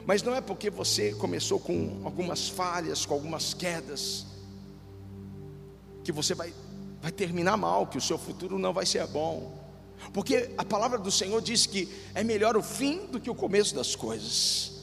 [0.06, 4.26] Mas não é porque você começou com algumas falhas, com algumas quedas,
[6.04, 6.54] que você vai,
[7.02, 9.66] vai terminar mal, que o seu futuro não vai ser bom.
[10.14, 13.74] Porque a palavra do Senhor diz que é melhor o fim do que o começo
[13.74, 14.74] das coisas.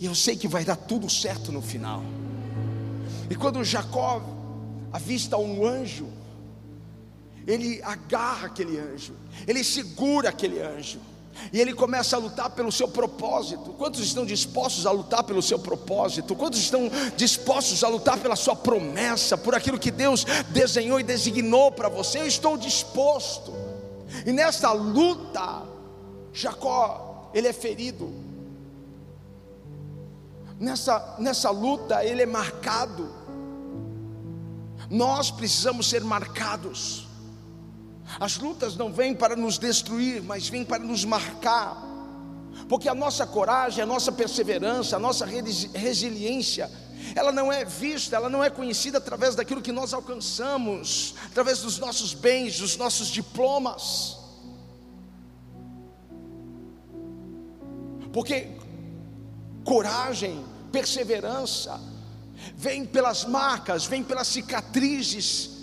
[0.00, 2.02] E eu sei que vai dar tudo certo no final.
[3.30, 4.22] E quando Jacó
[4.92, 6.08] avista um anjo,
[7.46, 9.14] ele agarra aquele anjo,
[9.46, 11.00] ele segura aquele anjo,
[11.52, 13.72] e ele começa a lutar pelo seu propósito.
[13.74, 16.34] Quantos estão dispostos a lutar pelo seu propósito?
[16.34, 21.72] Quantos estão dispostos a lutar pela sua promessa, por aquilo que Deus desenhou e designou
[21.72, 22.20] para você?
[22.20, 23.52] Eu estou disposto.
[24.26, 25.62] E nessa luta,
[26.32, 28.12] Jacó, ele é ferido.
[30.58, 33.12] Nessa, nessa luta, ele é marcado.
[34.90, 37.07] Nós precisamos ser marcados.
[38.18, 41.84] As lutas não vêm para nos destruir, mas vêm para nos marcar.
[42.68, 46.70] Porque a nossa coragem, a nossa perseverança, a nossa resiliência,
[47.14, 51.78] ela não é vista, ela não é conhecida através daquilo que nós alcançamos, através dos
[51.78, 54.16] nossos bens, dos nossos diplomas.
[58.12, 58.48] Porque
[59.64, 61.80] coragem, perseverança,
[62.56, 65.57] vem pelas marcas, vem pelas cicatrizes,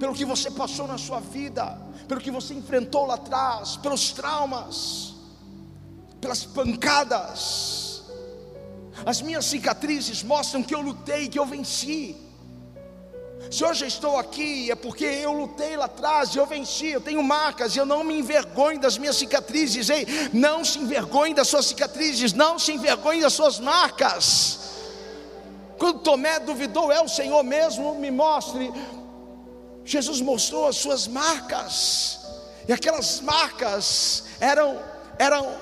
[0.00, 1.78] pelo que você passou na sua vida,
[2.08, 5.12] pelo que você enfrentou lá atrás, pelos traumas,
[6.22, 8.02] pelas pancadas.
[9.04, 12.16] As minhas cicatrizes mostram que eu lutei, que eu venci.
[13.50, 16.88] Se hoje estou aqui, é porque eu lutei lá atrás eu venci.
[16.88, 19.90] Eu tenho marcas eu não me envergonho das minhas cicatrizes.
[19.90, 24.60] Ei, não se envergonhe das suas cicatrizes, não se envergonhe das suas marcas.
[25.76, 28.72] Quando Tomé duvidou, é o Senhor mesmo, me mostre.
[29.84, 32.20] Jesus mostrou as suas marcas,
[32.68, 34.78] e aquelas marcas eram,
[35.18, 35.56] eram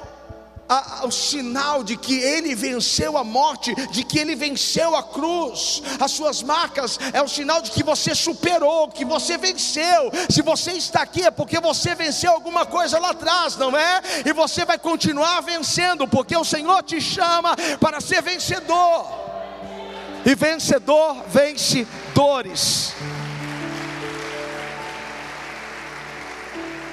[0.69, 5.83] a, o sinal de que ele venceu a morte, de que ele venceu a cruz.
[5.99, 10.12] As suas marcas é o sinal de que você superou, que você venceu.
[10.29, 14.03] Se você está aqui é porque você venceu alguma coisa lá atrás, não é?
[14.27, 19.07] E você vai continuar vencendo, porque o Senhor te chama para ser vencedor.
[20.27, 22.93] E vencedor vence dores.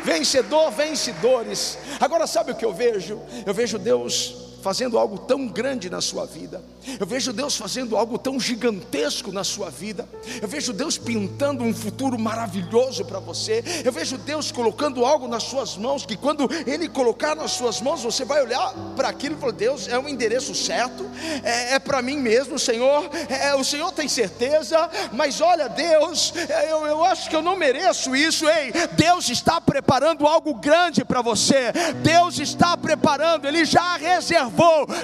[0.05, 1.77] Vencedor, vencedores.
[1.99, 3.19] Agora, sabe o que eu vejo?
[3.45, 6.59] Eu vejo Deus fazendo algo tão grande na sua vida.
[6.99, 10.09] Eu vejo Deus fazendo algo tão gigantesco na sua vida.
[10.41, 13.63] Eu vejo Deus pintando um futuro maravilhoso para você.
[13.83, 18.01] Eu vejo Deus colocando algo nas suas mãos que quando Ele colocar nas suas mãos,
[18.01, 21.05] você vai olhar para aquilo e falar: Deus, é o endereço certo,
[21.43, 23.07] é, é para mim mesmo, Senhor.
[23.29, 27.55] É, o Senhor tem certeza, mas olha, Deus, é, eu, eu acho que eu não
[27.55, 28.49] mereço isso.
[28.49, 31.71] Ei, Deus está preparando algo grande para você.
[32.01, 34.54] Deus está preparando, Ele já reservou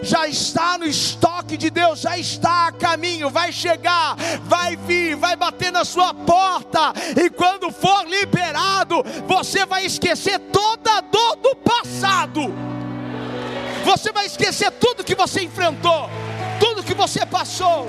[0.02, 5.36] já está no estoque de Deus, já está a caminho, vai chegar, vai vir, vai
[5.36, 11.56] bater na sua porta, e quando for liberado, você vai esquecer toda a dor do
[11.58, 12.54] passado,
[13.84, 16.10] você vai esquecer tudo que você enfrentou,
[16.60, 17.88] tudo que você passou.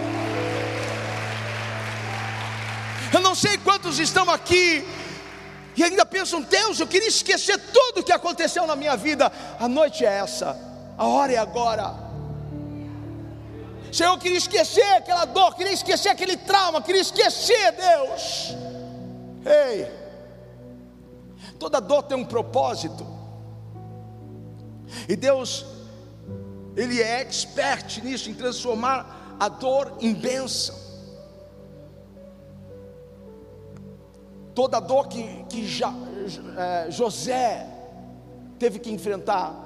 [3.12, 4.82] Eu não sei quantos estão aqui
[5.76, 9.30] e ainda pensam, Deus, eu queria esquecer tudo que aconteceu na minha vida.
[9.58, 10.71] A noite é essa.
[11.02, 11.94] A hora é agora.
[13.92, 18.54] Senhor, eu queria esquecer aquela dor, queria esquecer aquele trauma, queria esquecer, Deus.
[19.44, 19.90] Ei,
[21.58, 23.04] toda dor tem um propósito.
[25.08, 25.66] E Deus,
[26.76, 30.76] Ele é expert nisso, em transformar a dor em bênção.
[34.54, 35.68] Toda dor que, que
[36.56, 37.66] é, José
[38.56, 39.61] teve que enfrentar,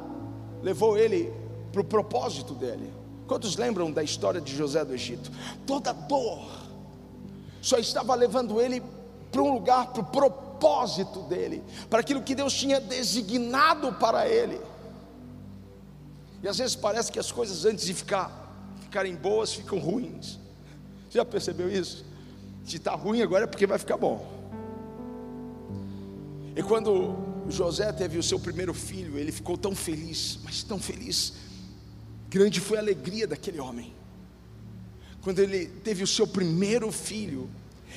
[0.67, 1.33] levou ele
[1.71, 2.93] para o propósito dele.
[3.29, 5.31] Quantos lembram da história de José do Egito?
[5.64, 6.45] Toda dor
[7.62, 8.83] só estava levando ele
[9.31, 14.61] para um lugar, para o propósito dele, para aquilo que Deus tinha designado para ele.
[16.43, 20.37] E às vezes parece que as coisas antes de ficar, ficarem boas ficam ruins.
[21.09, 22.05] Você já percebeu isso?
[22.64, 24.27] Se está ruim agora é porque vai ficar bom.
[26.57, 31.33] E quando José teve o seu primeiro filho, ele ficou tão feliz, mas tão feliz.
[32.29, 33.95] Grande foi a alegria daquele homem.
[35.23, 37.51] Quando ele teve o seu primeiro filho,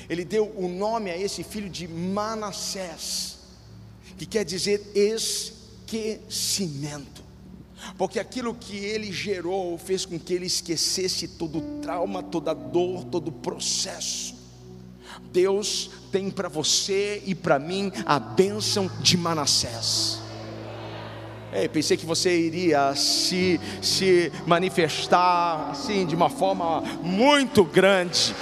[0.10, 3.38] ele deu o nome a esse filho de Manassés,
[4.18, 7.24] que quer dizer esquecimento.
[7.97, 12.54] Porque aquilo que ele gerou fez com que ele esquecesse todo o trauma, toda a
[12.54, 14.38] dor, todo o processo.
[15.32, 20.19] Deus tem para você e para mim a bênção de Manassés.
[21.51, 28.36] Ei, pensei que você iria se, se manifestar assim de uma forma muito grande.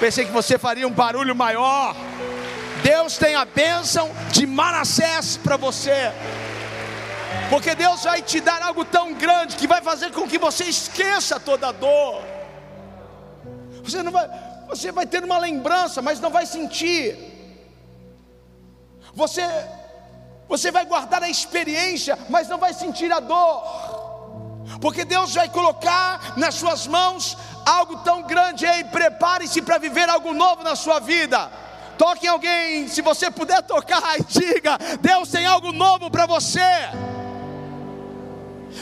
[0.00, 1.94] Pensei que você faria um barulho maior.
[2.82, 6.12] Deus tem a bênção de Manassés para você.
[7.50, 11.38] Porque Deus vai te dar algo tão grande que vai fazer com que você esqueça
[11.38, 12.22] toda a dor.
[13.82, 14.26] Você não vai,
[14.74, 17.16] você vai ter uma lembrança, mas não vai sentir.
[19.14, 19.42] Você
[20.48, 23.62] você vai guardar a experiência, mas não vai sentir a dor.
[24.80, 30.34] Porque Deus vai colocar nas suas mãos algo tão grande, ei, prepare-se para viver algo
[30.34, 31.50] novo na sua vida.
[31.96, 36.60] Toque em alguém, se você puder tocar, e diga: Deus tem algo novo para você.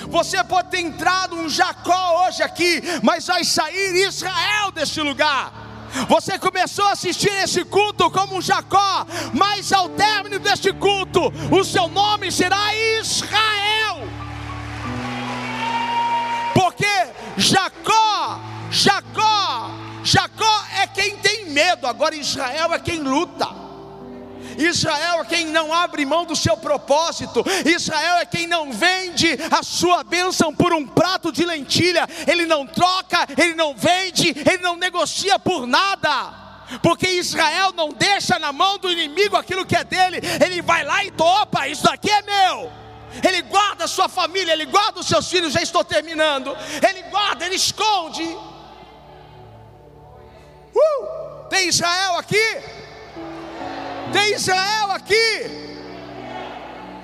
[0.08, 5.61] Você pode ter entrado um Jacó hoje aqui, mas vai sair Israel deste lugar.
[6.08, 11.64] Você começou a assistir esse culto como um Jacó, mas ao término deste culto, o
[11.64, 14.08] seu nome será Israel.
[16.54, 16.86] Porque
[17.36, 18.40] Jacó,
[18.70, 19.70] Jacó,
[20.02, 23.71] Jacó é quem tem medo, agora Israel é quem luta.
[24.58, 29.62] Israel é quem não abre mão do seu propósito, Israel é quem não vende a
[29.62, 34.76] sua bênção por um prato de lentilha, ele não troca, ele não vende, ele não
[34.76, 36.42] negocia por nada.
[36.82, 41.04] Porque Israel não deixa na mão do inimigo aquilo que é dele, ele vai lá
[41.04, 42.82] e topa, isso daqui é meu.
[43.22, 46.56] Ele guarda a sua família, ele guarda os seus filhos, já estou terminando.
[46.88, 48.22] Ele guarda, ele esconde.
[50.74, 52.81] Uh, tem Israel aqui?
[54.12, 55.62] Tem Israel aqui.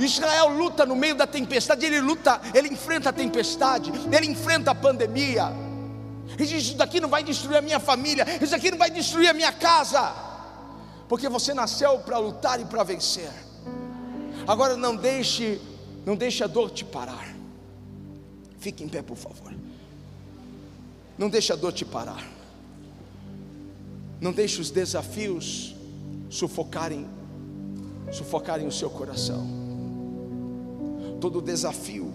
[0.00, 4.74] Israel luta no meio da tempestade, ele luta, ele enfrenta a tempestade, ele enfrenta a
[4.74, 5.52] pandemia.
[6.38, 9.28] E diz: Isso daqui não vai destruir a minha família, isso aqui não vai destruir
[9.28, 10.14] a minha casa,
[11.08, 13.30] porque você nasceu para lutar e para vencer.
[14.46, 15.60] Agora não deixe,
[16.06, 17.34] não deixe a dor te parar.
[18.58, 19.52] Fique em pé, por favor.
[21.16, 22.24] Não deixe a dor te parar.
[24.20, 25.74] Não deixe os desafios
[26.28, 27.06] sufocarem,
[28.12, 29.46] sufocarem o seu coração.
[31.20, 32.12] Todo desafio,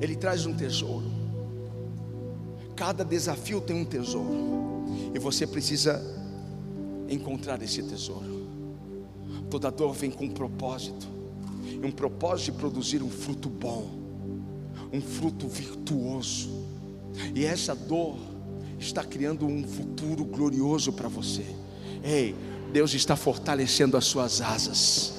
[0.00, 1.10] ele traz um tesouro.
[2.74, 6.02] Cada desafio tem um tesouro, e você precisa
[7.08, 8.46] encontrar esse tesouro.
[9.50, 11.06] Toda dor vem com um propósito,
[11.64, 13.90] e um propósito de produzir um fruto bom,
[14.92, 16.50] um fruto virtuoso.
[17.34, 18.16] E essa dor
[18.78, 21.44] está criando um futuro glorioso para você.
[22.02, 22.34] Ei,
[22.72, 25.14] Deus está fortalecendo as suas asas.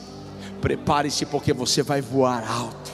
[0.61, 2.91] Prepare-se porque você vai voar alto.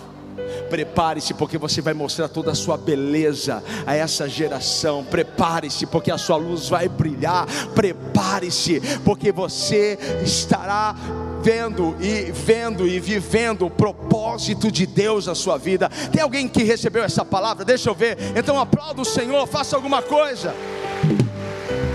[0.70, 5.04] Prepare-se porque você vai mostrar toda a sua beleza a essa geração.
[5.04, 7.48] Prepare-se porque a sua luz vai brilhar.
[7.74, 10.96] Prepare-se porque você estará
[11.42, 15.90] vendo e vendo e vivendo o propósito de Deus na sua vida.
[16.12, 17.66] Tem alguém que recebeu essa palavra?
[17.66, 18.18] Deixa eu ver.
[18.36, 20.54] Então aplauda o Senhor, faça alguma coisa.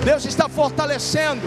[0.04, 1.42] Deus está fortalecendo.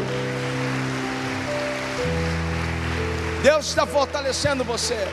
[3.48, 5.08] Deus está fortalecendo você.